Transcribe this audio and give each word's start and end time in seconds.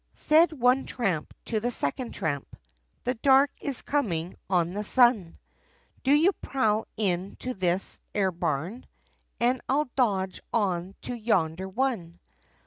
SAID 0.15 0.53
one 0.53 0.85
tramp, 0.87 1.31
to 1.45 1.59
the 1.59 1.69
second 1.69 2.11
tramp, 2.13 2.57
"The 3.03 3.13
dark 3.13 3.51
is 3.61 3.83
comin' 3.83 4.35
on 4.49 4.73
the 4.73 4.83
sun, 4.83 5.37
Do 6.01 6.11
you 6.11 6.33
prowl 6.41 6.87
in 6.97 7.35
to 7.35 7.53
this 7.53 7.99
'ere 8.15 8.31
barn. 8.31 8.87
And 9.39 9.61
I'll 9.69 9.91
dodge 9.95 10.39
on 10.51 10.95
to 11.03 11.13
yonder 11.13 11.69
one. 11.69 12.19